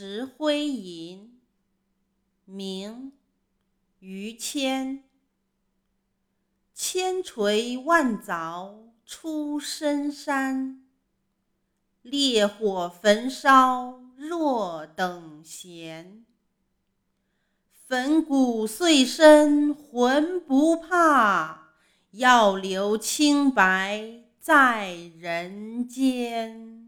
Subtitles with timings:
[0.00, 1.40] 石灰吟
[2.44, 3.10] 明
[3.98, 5.02] 于谦。
[6.72, 10.86] 千锤万凿出深山
[12.00, 16.24] 烈火焚烧若等闲。
[17.72, 21.72] 粉骨碎身浑不怕
[22.12, 26.87] 要留清白在人间。